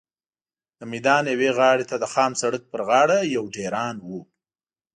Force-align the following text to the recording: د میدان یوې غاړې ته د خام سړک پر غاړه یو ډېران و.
د 0.79 0.81
میدان 0.91 1.23
یوې 1.33 1.49
غاړې 1.57 1.85
ته 1.89 1.95
د 1.99 2.05
خام 2.13 2.31
سړک 2.41 2.63
پر 2.71 2.81
غاړه 2.89 3.17
یو 3.35 3.43
ډېران 3.55 3.95
و. 4.07 4.09